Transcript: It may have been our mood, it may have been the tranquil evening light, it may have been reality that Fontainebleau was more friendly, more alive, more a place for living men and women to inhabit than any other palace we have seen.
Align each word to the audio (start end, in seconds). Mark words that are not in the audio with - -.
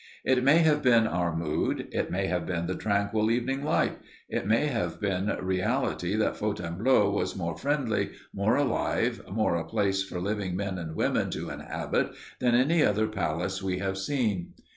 It 0.25 0.43
may 0.43 0.57
have 0.57 0.81
been 0.81 1.05
our 1.05 1.35
mood, 1.37 1.87
it 1.91 2.09
may 2.09 2.25
have 2.25 2.47
been 2.47 2.65
the 2.65 2.73
tranquil 2.73 3.29
evening 3.29 3.63
light, 3.63 3.99
it 4.29 4.47
may 4.47 4.65
have 4.65 4.99
been 4.99 5.27
reality 5.39 6.15
that 6.15 6.35
Fontainebleau 6.35 7.11
was 7.11 7.35
more 7.35 7.55
friendly, 7.55 8.09
more 8.33 8.55
alive, 8.55 9.21
more 9.31 9.55
a 9.57 9.63
place 9.63 10.01
for 10.01 10.19
living 10.19 10.55
men 10.55 10.79
and 10.79 10.95
women 10.95 11.29
to 11.29 11.51
inhabit 11.51 12.13
than 12.39 12.55
any 12.55 12.81
other 12.83 13.05
palace 13.07 13.61
we 13.61 13.77
have 13.77 13.95
seen. 13.99 14.53